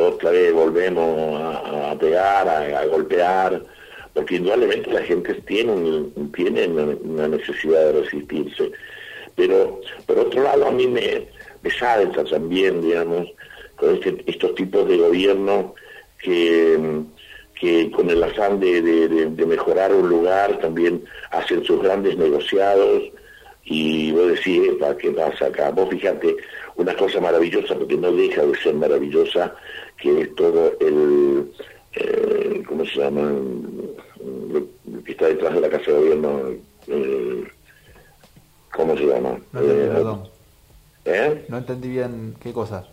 otra 0.07 0.31
vez 0.31 0.53
volvemos 0.53 1.41
a, 1.41 1.97
pegar, 1.99 2.47
a, 2.47 2.85
golpear, 2.85 3.63
porque 4.13 4.37
indudablemente 4.37 4.93
la 4.93 5.03
gente 5.03 5.33
tiene, 5.47 6.05
tiene 6.35 6.67
una 6.67 7.27
necesidad 7.27 7.81
de 7.81 8.03
resistirse. 8.03 8.73
Pero 9.37 9.81
por 10.07 10.19
otro 10.19 10.43
lado 10.43 10.67
a 10.67 10.71
mí 10.71 10.87
me, 10.87 11.27
me 11.63 11.71
salta 11.71 12.25
también, 12.25 12.83
digamos, 12.83 13.33
con 13.77 13.95
este, 13.95 14.23
estos 14.27 14.55
tipos 14.55 14.87
de 14.87 14.99
gobierno 14.99 15.75
que, 16.19 16.79
que 17.65 17.91
con 17.91 18.11
el 18.11 18.23
afán 18.23 18.61
de, 18.61 18.83
de, 18.83 19.47
mejorar 19.47 19.91
un 19.95 20.11
lugar 20.11 20.59
también 20.59 21.03
hacen 21.31 21.65
sus 21.65 21.83
grandes 21.83 22.19
negociados 22.19 23.05
y 23.65 24.13
vos 24.13 24.29
decís, 24.29 24.71
¿qué 24.99 25.11
pasa 25.13 25.47
acá? 25.47 25.71
Vos 25.71 25.89
fíjate, 25.89 26.37
una 26.77 26.95
cosa 26.95 27.23
maravillosa, 27.23 27.75
porque 27.75 27.97
no 27.97 28.13
deja 28.13 28.45
de 28.45 28.55
ser 28.59 28.75
maravillosa, 28.75 29.55
que 29.97 30.21
es 30.21 30.35
todo 30.35 30.75
el, 30.79 31.51
eh, 31.95 32.63
¿cómo 32.69 32.85
se 32.85 32.99
llama? 32.99 33.33
Lo 34.53 35.03
que 35.03 35.13
está 35.13 35.29
detrás 35.29 35.55
de 35.55 35.61
la 35.63 35.71
Casa 35.71 35.91
de 35.91 35.99
Gobierno, 35.99 36.41
eh, 36.89 37.45
¿cómo 38.75 38.95
se 38.95 39.07
llama? 39.07 39.39
No 39.53 39.61
entendí, 39.61 39.85
eh, 39.85 39.91
perdón. 39.91 40.29
¿Eh? 41.07 41.45
No 41.49 41.57
entendí 41.57 41.89
bien 41.89 42.35
qué 42.43 42.53
cosa. 42.53 42.87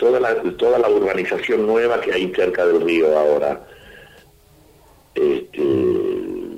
Toda, 0.00 0.18
la, 0.18 0.34
toda 0.56 0.78
la 0.78 0.88
urbanización 0.88 1.66
nueva 1.66 2.00
que 2.00 2.10
hay 2.10 2.32
cerca 2.34 2.64
del 2.64 2.80
río 2.80 3.18
ahora. 3.18 3.60
Este, 5.14 5.60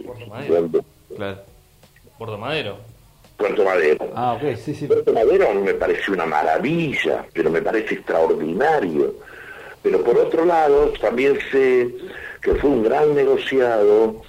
Puerto 0.06 0.26
Madero. 0.28 0.84
Claro. 1.16 1.38
Puerto 2.18 2.38
Madero. 2.38 2.76
Puerto 3.36 3.64
Madero. 3.64 4.12
Ah, 4.14 4.34
ok, 4.34 4.54
sí, 4.54 4.76
sí. 4.76 4.86
Puerto 4.86 5.12
Madero 5.12 5.52
me 5.54 5.74
parece 5.74 6.12
una 6.12 6.24
maravilla, 6.24 7.26
pero 7.32 7.50
me 7.50 7.60
parece 7.60 7.94
extraordinario. 7.94 9.12
Pero 9.82 10.04
por 10.04 10.16
otro 10.18 10.44
lado, 10.44 10.92
también 11.00 11.36
sé 11.50 11.92
que 12.42 12.54
fue 12.54 12.70
un 12.70 12.84
gran 12.84 13.12
negociado 13.12 14.22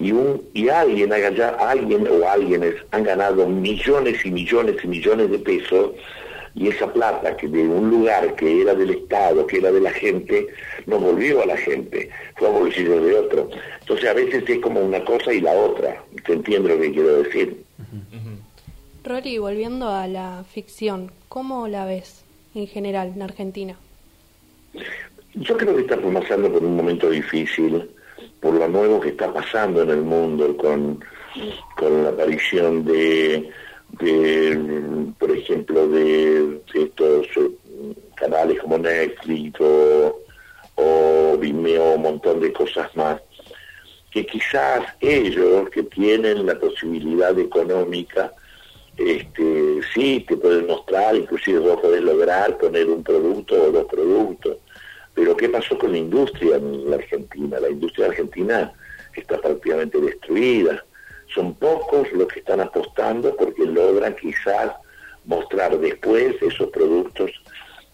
y 0.00 0.10
un 0.10 0.42
y 0.52 0.68
alguien 0.68 1.12
alguien 1.12 2.08
o 2.08 2.28
alguienes 2.28 2.74
han 2.90 3.04
ganado 3.04 3.46
millones 3.46 4.26
y 4.26 4.32
millones 4.32 4.82
y 4.82 4.88
millones 4.88 5.30
de 5.30 5.38
pesos 5.38 5.92
y 6.58 6.68
esa 6.68 6.92
plata 6.92 7.36
que 7.36 7.46
de 7.46 7.62
un 7.62 7.88
lugar 7.88 8.34
que 8.34 8.62
era 8.62 8.74
del 8.74 8.90
Estado, 8.90 9.46
que 9.46 9.58
era 9.58 9.70
de 9.70 9.80
la 9.80 9.92
gente, 9.92 10.48
no 10.86 10.98
volvió 10.98 11.42
a 11.42 11.46
la 11.46 11.56
gente, 11.56 12.10
fue 12.36 12.48
a 12.48 12.50
bolsillo 12.50 13.00
de 13.00 13.14
otro. 13.14 13.48
Entonces 13.80 14.10
a 14.10 14.14
veces 14.14 14.42
es 14.48 14.58
como 14.58 14.80
una 14.80 15.04
cosa 15.04 15.32
y 15.32 15.40
la 15.40 15.52
otra. 15.52 16.02
¿Te 16.26 16.32
entiendo 16.32 16.70
lo 16.70 16.80
que 16.80 16.90
quiero 16.90 17.22
decir? 17.22 17.62
Rory, 19.04 19.38
volviendo 19.38 19.88
a 19.88 20.08
la 20.08 20.44
ficción, 20.52 21.12
¿cómo 21.28 21.68
la 21.68 21.84
ves 21.84 22.24
en 22.56 22.66
general 22.66 23.12
en 23.14 23.22
Argentina? 23.22 23.76
Yo 25.34 25.56
creo 25.56 25.76
que 25.76 25.82
está 25.82 25.96
pasando 25.96 26.52
por 26.52 26.64
un 26.64 26.76
momento 26.76 27.08
difícil, 27.08 27.88
por 28.40 28.54
lo 28.54 28.66
nuevo 28.66 28.98
que 28.98 29.10
está 29.10 29.32
pasando 29.32 29.82
en 29.82 29.90
el 29.90 30.02
mundo, 30.02 30.56
con, 30.56 31.04
con 31.76 32.02
la 32.02 32.10
aparición 32.10 32.84
de, 32.84 33.48
por 33.96 35.30
ejemplo, 35.30 35.88
de, 35.88 36.60
estos 36.74 37.26
eh, 37.36 37.50
canales 38.14 38.60
como 38.60 38.78
Netflix 38.78 39.60
o, 39.60 40.20
o 40.76 41.36
Vimeo, 41.38 41.94
un 41.94 42.02
montón 42.02 42.40
de 42.40 42.52
cosas 42.52 42.94
más, 42.96 43.20
que 44.10 44.24
quizás 44.26 44.84
ellos 45.00 45.68
que 45.70 45.82
tienen 45.84 46.46
la 46.46 46.58
posibilidad 46.58 47.38
económica, 47.38 48.32
este, 48.96 49.80
sí, 49.94 50.24
te 50.26 50.36
pueden 50.36 50.66
mostrar, 50.66 51.14
inclusive 51.14 51.60
vos 51.60 51.80
podés 51.80 52.02
lograr 52.02 52.58
poner 52.58 52.88
un 52.88 53.02
producto 53.02 53.54
o 53.54 53.70
dos 53.70 53.84
productos. 53.86 54.56
Pero 55.14 55.36
¿qué 55.36 55.48
pasó 55.48 55.78
con 55.78 55.92
la 55.92 55.98
industria 55.98 56.56
en 56.56 56.90
la 56.90 56.96
Argentina? 56.96 57.60
La 57.60 57.70
industria 57.70 58.06
argentina 58.06 58.72
está 59.14 59.40
prácticamente 59.40 60.00
destruida. 60.00 60.84
Son 61.34 61.54
pocos 61.54 62.10
los 62.12 62.28
que 62.28 62.40
están 62.40 62.60
apostando 62.60 63.34
porque 63.36 63.64
logran 63.64 64.16
quizás 64.16 64.72
mostrar 65.24 65.78
después 65.78 66.34
esos 66.40 66.68
productos 66.70 67.30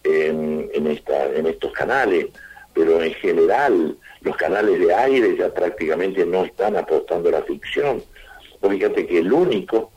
en, 0.05 0.71
en, 0.73 0.87
esta, 0.87 1.27
en 1.35 1.47
estos 1.47 1.73
canales. 1.73 2.27
Pero 2.73 3.03
en 3.03 3.15
general 3.15 3.97
los 4.21 4.37
canales 4.37 4.81
de 4.81 4.95
aire 4.95 5.37
ya 5.37 5.53
prácticamente 5.53 6.25
no 6.25 6.45
están 6.45 6.77
apostando 6.77 7.29
a 7.29 7.33
la 7.33 7.43
ficción. 7.43 8.03
fíjate 8.61 9.07
que 9.07 9.19
el 9.19 9.33
único 9.33 9.93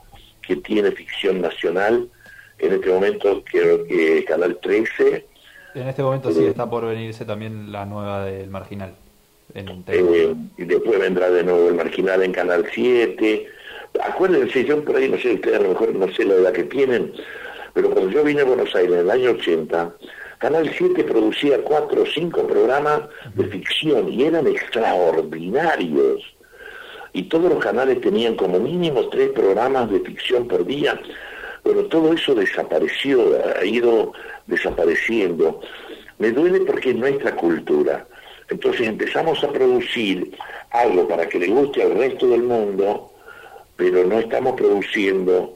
que 0.47 0.55
tiene 0.55 0.91
ficción 0.91 1.41
nacional. 1.41 2.09
En 2.57 2.73
este 2.73 2.89
momento 2.89 3.43
creo 3.43 3.85
que 3.85 4.23
Canal 4.25 4.57
13. 4.61 5.27
En 5.75 5.87
este 5.87 6.01
momento 6.01 6.31
sí 6.31 6.43
eh, 6.43 6.49
está 6.49 6.67
por 6.67 6.85
venirse 6.85 7.25
también 7.25 7.71
la 7.71 7.85
nueva 7.85 8.25
del 8.25 8.49
Marginal. 8.49 8.95
Eh, 9.53 10.35
y 10.57 10.65
después 10.65 10.99
vendrá 10.99 11.29
de 11.29 11.43
nuevo 11.43 11.69
el 11.69 11.75
Marginal 11.75 12.21
en 12.23 12.31
Canal 12.31 12.65
7. 12.71 13.47
Acuérdense, 14.03 14.65
yo 14.65 14.83
por 14.83 14.95
ahí 14.95 15.09
no 15.09 15.17
sé, 15.17 15.33
ustedes 15.33 15.59
a 15.59 15.63
lo 15.63 15.69
mejor 15.69 15.95
no 15.95 16.11
sé 16.13 16.25
la 16.25 16.35
edad 16.35 16.53
que 16.53 16.65
tienen, 16.65 17.13
Pero 17.73 17.89
cuando 17.91 18.11
yo 18.11 18.23
vine 18.23 18.41
a 18.41 18.45
Buenos 18.45 18.75
Aires 18.75 18.93
en 18.93 18.99
el 18.99 19.09
año 19.11 19.31
80, 19.31 19.95
Canal 20.39 20.71
7 20.77 21.03
producía 21.03 21.63
cuatro 21.63 22.03
o 22.03 22.05
cinco 22.05 22.45
programas 22.45 23.03
de 23.33 23.45
ficción 23.45 24.11
y 24.11 24.23
eran 24.23 24.45
extraordinarios. 24.45 26.21
Y 27.13 27.23
todos 27.23 27.51
los 27.51 27.63
canales 27.63 27.99
tenían 28.01 28.35
como 28.35 28.59
mínimo 28.59 29.09
tres 29.09 29.29
programas 29.29 29.89
de 29.89 29.99
ficción 30.01 30.47
por 30.47 30.65
día. 30.65 30.99
Bueno, 31.63 31.83
todo 31.83 32.13
eso 32.13 32.35
desapareció, 32.35 33.39
ha 33.59 33.65
ido 33.65 34.13
desapareciendo. 34.45 35.61
Me 36.19 36.31
duele 36.31 36.61
porque 36.61 36.91
es 36.91 36.95
nuestra 36.95 37.35
cultura. 37.35 38.07
Entonces 38.49 38.87
empezamos 38.87 39.43
a 39.43 39.51
producir 39.51 40.35
algo 40.71 41.07
para 41.07 41.27
que 41.27 41.39
le 41.39 41.47
guste 41.47 41.83
al 41.83 41.95
resto 41.95 42.27
del 42.27 42.43
mundo, 42.43 43.11
pero 43.75 44.05
no 44.05 44.19
estamos 44.19 44.55
produciendo 44.55 45.55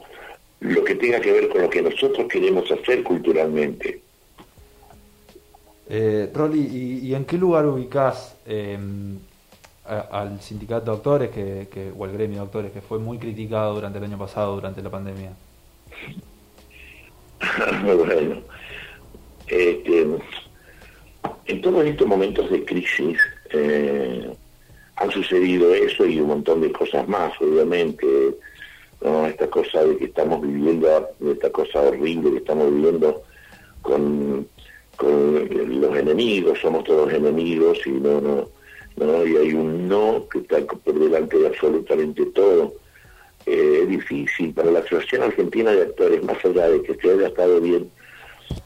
lo 0.60 0.84
que 0.84 0.96
tenga 0.96 1.20
que 1.20 1.32
ver 1.32 1.50
con 1.50 1.62
lo 1.62 1.70
que 1.70 1.82
nosotros 1.82 2.28
queremos 2.28 2.70
hacer 2.72 3.04
culturalmente. 3.04 4.02
Eh, 5.90 6.30
Rolly, 6.34 7.02
¿y, 7.04 7.14
en 7.14 7.26
qué 7.26 7.38
lugar 7.38 7.66
ubicás 7.66 8.38
em, 8.46 9.20
al 9.86 10.40
sindicato 10.40 10.86
de 10.86 10.92
doctores 10.92 11.30
que, 11.32 11.92
o 11.98 12.06
al 12.06 12.12
gremio 12.14 12.38
de 12.38 12.46
doctores 12.46 12.72
que 12.72 12.82
fue 12.82 13.00
muy 13.00 13.18
criticado 13.18 13.74
durante 13.74 13.98
el 13.98 14.06
año 14.06 14.18
pasado, 14.18 14.56
durante 14.56 14.82
la 14.82 14.90
pandemia? 14.90 15.34
bueno, 17.84 18.42
este, 19.48 20.08
en 21.52 21.62
todos 21.62 21.86
estos 21.86 22.08
momentos 22.08 22.50
de 22.50 22.64
crisis 22.64 23.20
eh, 23.52 24.30
han 24.96 25.12
sucedido 25.12 25.74
eso 25.74 26.06
y 26.06 26.20
un 26.20 26.28
montón 26.28 26.62
de 26.62 26.72
cosas 26.72 27.08
más, 27.08 27.34
obviamente. 27.42 28.08
Esta 29.28 29.48
cosa 29.48 29.84
de 29.84 29.98
que 29.98 30.06
estamos 30.06 30.42
viviendo, 30.42 31.10
esta 31.32 31.50
cosa 31.50 31.82
horrible 31.82 32.32
que 32.32 32.38
estamos 32.38 32.72
viviendo 32.72 33.24
con, 33.82 34.48
los 35.00 35.98
enemigos, 35.98 36.60
somos 36.60 36.84
todos 36.84 37.12
enemigos 37.12 37.80
y 37.88 37.92
no, 37.92 38.22
no, 38.22 38.48
no, 38.98 39.26
y 39.26 39.38
hay 39.38 39.54
un 39.54 39.88
no 39.88 40.28
que 40.30 40.40
está 40.40 40.60
por 40.60 41.00
delante 41.00 41.40
de 41.40 41.48
absolutamente 41.48 42.26
todo. 42.28 42.76
Eh, 43.48 43.80
es 43.82 43.90
difícil 43.90 44.54
para 44.54 44.70
la 44.70 44.80
Asociación 44.80 45.24
Argentina 45.24 45.72
de 45.72 45.82
Actores, 45.82 46.24
más 46.24 46.46
allá 46.46 46.70
de 46.70 46.84
que 46.84 46.94
se 46.94 47.10
haya 47.10 47.28
estado 47.28 47.60
bien, 47.60 47.90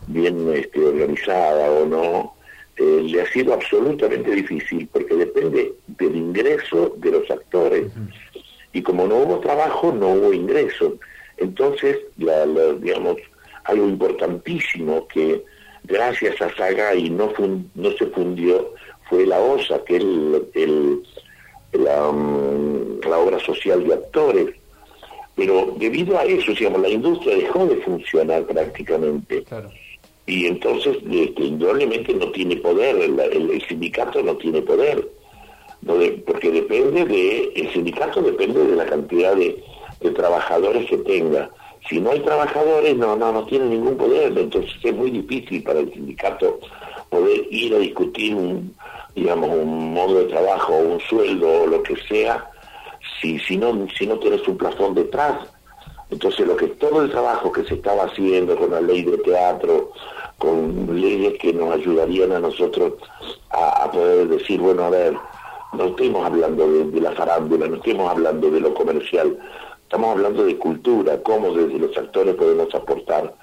bien 0.07 0.51
este, 0.53 0.83
organizada 0.83 1.71
o 1.71 1.85
no, 1.85 2.35
eh, 2.77 3.03
le 3.05 3.21
ha 3.21 3.31
sido 3.31 3.53
absolutamente 3.53 4.31
difícil 4.31 4.87
porque 4.91 5.15
depende 5.15 5.73
del 5.87 6.15
ingreso 6.15 6.93
de 6.97 7.11
los 7.11 7.31
actores. 7.31 7.85
Y 8.73 8.81
como 8.81 9.07
no 9.07 9.15
hubo 9.15 9.39
trabajo, 9.39 9.93
no 9.93 10.09
hubo 10.09 10.33
ingreso. 10.33 10.97
Entonces, 11.37 11.97
la, 12.17 12.45
digamos, 12.45 13.17
algo 13.63 13.87
importantísimo 13.87 15.07
que 15.07 15.41
gracias 15.85 16.41
a 16.41 16.53
Saga 16.55 16.93
y 16.95 17.09
no, 17.09 17.31
no 17.75 17.91
se 17.91 18.07
fundió 18.07 18.73
fue 19.09 19.25
la 19.25 19.39
OSA, 19.39 19.81
que 19.85 19.95
es 19.95 20.03
el, 20.03 21.01
la, 21.71 22.11
mm, 22.11 22.99
la, 23.07 23.17
obra 23.19 23.39
social 23.39 23.87
de 23.87 23.93
actores. 23.93 24.55
Pero 25.35 25.73
debido 25.77 26.17
a 26.17 26.25
eso, 26.25 26.51
digamos, 26.51 26.81
la 26.81 26.89
industria 26.89 27.37
dejó 27.37 27.65
de 27.67 27.77
funcionar 27.77 28.43
prácticamente. 28.43 29.43
Claro 29.43 29.69
y 30.27 30.47
entonces 30.47 30.97
este, 31.09 31.43
indudablemente 31.43 32.13
no 32.13 32.31
tiene 32.31 32.55
poder, 32.57 32.95
el, 32.97 33.63
sindicato 33.67 34.23
no 34.23 34.35
tiene 34.37 34.61
poder, 34.61 35.07
porque 36.25 36.51
depende 36.51 37.05
de, 37.05 37.51
el 37.55 37.71
sindicato 37.71 38.21
depende 38.21 38.65
de 38.65 38.75
la 38.75 38.85
cantidad 38.85 39.35
de, 39.35 39.63
trabajadores 40.15 40.87
que 40.87 40.97
tenga. 40.97 41.49
Si 41.89 41.99
no 41.99 42.11
hay 42.11 42.19
trabajadores, 42.19 42.95
no, 42.95 43.15
no, 43.15 43.31
no 43.31 43.45
tiene 43.47 43.65
ningún 43.65 43.97
poder, 43.97 44.37
entonces 44.37 44.71
es 44.83 44.93
muy 44.93 45.09
difícil 45.09 45.63
para 45.63 45.79
el 45.79 45.91
sindicato 45.91 46.59
poder 47.09 47.47
ir 47.49 47.73
a 47.73 47.79
discutir 47.79 48.35
un, 48.35 48.75
digamos, 49.15 49.49
un 49.49 49.93
modo 49.93 50.19
de 50.19 50.25
trabajo, 50.25 50.75
un 50.75 50.99
sueldo 50.99 51.63
o 51.63 51.67
lo 51.67 51.81
que 51.81 51.95
sea, 52.07 52.51
si, 53.19 53.39
si, 53.39 53.57
no, 53.57 53.87
si 53.97 54.05
no 54.05 54.19
tienes 54.19 54.47
un 54.47 54.57
plafón 54.57 54.93
detrás. 54.93 55.37
Entonces 56.11 56.45
lo 56.45 56.55
que 56.55 56.67
todo 56.67 57.01
el 57.01 57.09
trabajo 57.09 57.51
que 57.51 57.63
se 57.63 57.75
estaba 57.75 58.03
haciendo 58.03 58.55
con 58.55 58.71
la 58.71 58.81
ley 58.81 59.03
de 59.03 59.17
teatro, 59.17 59.91
con 60.37 60.99
leyes 60.99 61.39
que 61.39 61.53
nos 61.53 61.73
ayudarían 61.73 62.31
a 62.31 62.39
nosotros 62.39 62.93
a, 63.49 63.89
poder 63.91 64.27
decir, 64.27 64.59
bueno, 64.59 64.83
a 64.83 64.89
ver, 64.89 65.15
no 65.73 65.85
estemos 65.85 66.25
hablando 66.25 66.67
de, 66.67 67.01
la 67.01 67.11
farándula, 67.11 67.67
no 67.67 67.75
estemos 67.75 68.09
hablando 68.09 68.49
de 68.49 68.59
lo 68.59 68.73
comercial, 68.73 69.37
estamos 69.83 70.11
hablando 70.11 70.43
de 70.43 70.57
cultura, 70.57 71.21
cómo 71.23 71.53
desde 71.53 71.79
los 71.79 71.97
actores 71.97 72.35
podemos 72.35 72.73
aportar 72.73 73.33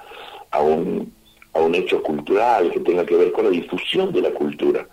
a 0.51 0.61
un, 0.61 1.13
a 1.55 1.61
un 1.61 1.75
hecho 1.75 2.03
cultural 2.03 2.71
que 2.71 2.81
tenga 2.81 3.07
que 3.07 3.17
ver 3.17 3.33
con 3.33 3.45
la 3.45 3.51
difusión 3.51 4.13
de 4.13 4.23
la 4.23 4.31
cultura. 4.31 4.87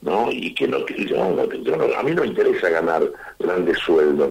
¿no? 0.00 0.30
Y 0.30 0.54
que 0.54 0.68
no, 0.68 0.76
a 0.78 2.02
mí 2.02 2.12
no 2.12 2.22
me 2.22 2.28
interesa 2.28 2.68
ganar 2.68 3.02
grandes 3.38 3.78
sueldos, 3.78 4.30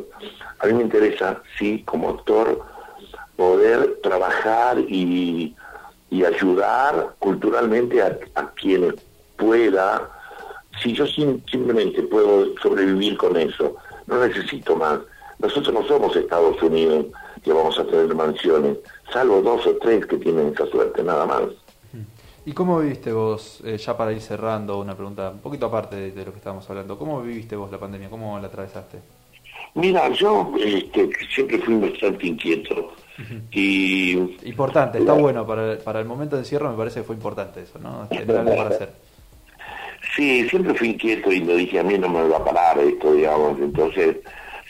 a 0.60 0.66
mí 0.66 0.74
me 0.74 0.84
interesa, 0.84 1.42
sí, 1.58 1.84
como 1.86 2.10
actor, 2.10 2.62
poder 3.36 4.00
trabajar 4.02 4.80
y 4.80 5.56
y 6.10 6.24
ayudar 6.24 7.16
culturalmente 7.20 8.02
a, 8.02 8.18
quienes 8.56 8.96
pueda. 9.36 10.10
Si 10.82 10.94
yo 10.94 11.06
simplemente 11.06 12.04
puedo 12.04 12.58
sobrevivir 12.62 13.18
con 13.18 13.36
eso, 13.36 13.76
no 14.06 14.26
necesito 14.26 14.76
más. 14.76 15.00
Nosotros 15.40 15.74
no 15.74 15.88
somos 15.88 16.16
Estados 16.16 16.62
Unidos 16.62 17.08
que 17.44 17.54
vamos 17.54 17.78
a 17.80 17.86
tener 17.86 18.14
mansiones, 18.16 18.78
salvo 19.12 19.42
dos 19.42 19.66
o 19.68 19.76
tres 19.78 20.06
que 20.06 20.18
tienen 20.18 20.54
esa 20.54 20.66
suerte, 20.68 21.04
nada 21.04 21.26
más. 21.26 21.44
¿Y 22.48 22.54
cómo 22.54 22.80
viviste 22.80 23.12
vos, 23.12 23.60
eh, 23.66 23.78
ya 23.78 23.98
para 23.98 24.14
ir 24.14 24.22
cerrando, 24.22 24.80
una 24.80 24.96
pregunta 24.96 25.32
un 25.32 25.40
poquito 25.40 25.66
aparte 25.66 26.12
de, 26.12 26.26
lo 26.26 26.32
que 26.32 26.38
estábamos 26.38 26.70
hablando, 26.70 26.98
¿cómo 26.98 27.22
viviste 27.22 27.58
vos 27.58 27.70
la 27.70 27.78
pandemia? 27.78 28.10
¿Cómo 28.10 28.40
la 28.40 28.48
atravesaste? 28.48 29.00
Mira, 29.74 30.10
yo 30.10 30.54
este, 30.60 31.10
siempre 31.34 31.60
fui 31.60 31.76
bastante 31.76 32.28
inquieto 32.28 32.94
y, 33.52 34.12
importante, 34.46 35.00
está 35.00 35.14
bueno 35.14 35.46
para, 35.46 35.78
para 35.80 36.00
el 36.00 36.06
momento 36.06 36.36
de 36.36 36.44
encierro, 36.44 36.72
me 36.72 36.78
parece 36.78 37.00
que 37.00 37.06
fue 37.06 37.16
importante 37.16 37.62
eso, 37.62 37.80
¿no? 37.80 38.08
Tener 38.08 38.38
algo 38.38 38.56
para 38.56 38.70
hacer. 38.70 38.90
Sí, 40.16 40.48
siempre 40.50 40.74
fui 40.74 40.90
inquieto 40.90 41.32
y 41.32 41.42
lo 41.42 41.56
dije, 41.56 41.80
a 41.80 41.84
mí 41.84 41.98
no 41.98 42.10
me 42.10 42.28
va 42.28 42.38
a 42.38 42.44
parar 42.44 42.80
esto, 42.80 43.14
digamos, 43.14 43.60
entonces 43.60 44.18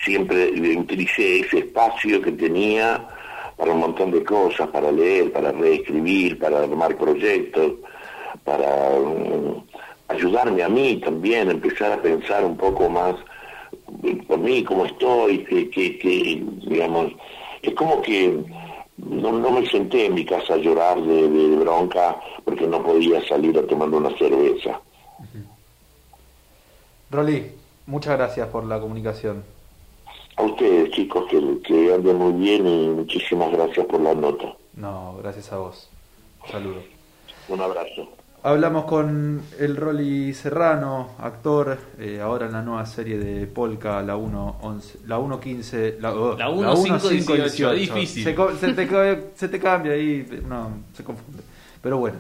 siempre 0.04 0.52
utilicé 0.78 1.40
ese 1.40 1.60
espacio 1.60 2.22
que 2.22 2.32
tenía 2.34 3.08
para 3.56 3.72
un 3.72 3.80
montón 3.80 4.12
de 4.12 4.24
cosas, 4.24 4.68
para 4.70 4.92
leer, 4.92 5.32
para 5.32 5.52
reescribir, 5.52 6.38
para 6.38 6.60
armar 6.60 6.96
proyectos, 6.96 7.74
para 8.44 8.92
um, 8.92 9.64
ayudarme 10.08 10.64
a 10.64 10.70
mí 10.70 11.02
también, 11.04 11.50
empezar 11.50 11.92
a 11.92 12.02
pensar 12.02 12.46
un 12.46 12.56
poco 12.56 12.90
más 12.90 13.16
por 14.28 14.40
mí, 14.40 14.64
cómo 14.64 14.86
estoy, 14.86 15.44
que, 15.46 15.70
que, 15.70 15.98
que 15.98 16.44
digamos, 16.68 17.14
es 17.62 17.74
como 17.74 18.02
que 18.02 18.44
no, 18.98 19.52
me 19.52 19.66
senté 19.68 20.08
en 20.08 20.16
mi 20.16 20.26
casa 20.26 20.56
a 20.56 20.58
llorar 20.58 21.02
de, 21.02 21.56
bronca 21.58 22.20
porque 22.44 22.68
no 22.68 22.82
podía 22.84 23.26
salir 23.28 23.58
a 23.58 23.66
tomando 23.68 23.98
una 23.98 24.16
cerveza. 24.18 24.82
Rolly, 27.10 27.52
muchas 27.86 28.18
gracias 28.18 28.50
por 28.50 28.66
la 28.66 28.80
comunicación. 28.80 29.44
A 30.36 30.44
ustedes, 30.44 30.92
chicos, 30.92 31.26
que, 31.30 31.62
que 31.64 31.94
anden 31.94 32.18
muy 32.18 32.34
bien 32.34 32.68
y 32.68 32.88
muchísimas 32.90 33.52
gracias 33.52 33.86
por 33.86 34.02
la 34.02 34.14
nota. 34.14 34.56
No, 34.76 35.18
gracias 35.22 35.52
a 35.52 35.58
vos. 35.58 35.90
Un 36.44 36.52
saludo. 36.52 36.84
Un 37.48 37.62
abrazo. 37.62 38.10
Hablamos 38.48 38.86
con 38.86 39.42
el 39.60 39.76
Rolly 39.76 40.34
Serrano, 40.34 41.10
actor, 41.20 41.78
eh, 42.00 42.22
ahora 42.22 42.46
en 42.46 42.54
la 42.54 42.62
nueva 42.62 42.86
serie 42.86 43.18
de 43.18 43.46
Polka, 43.46 44.02
la 44.02 44.16
1.11, 44.16 45.06
la 45.06 45.20
1.15, 45.20 46.00
la, 46.00 46.14
oh, 46.14 46.38
la 46.38 46.48
1.518, 46.48 47.74
difícil. 47.74 48.24
Se, 48.24 48.34
se, 48.58 48.74
te, 48.74 49.32
se 49.36 49.50
te 49.50 49.60
cambia 49.60 49.92
ahí, 49.92 50.26
no, 50.48 50.70
se 50.94 51.04
confunde. 51.04 51.44
Pero 51.82 51.98
bueno, 51.98 52.20